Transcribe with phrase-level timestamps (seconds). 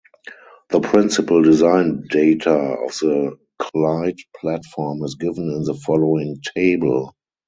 [0.71, 7.13] The principal design data of the Clyde platform is given in the following table.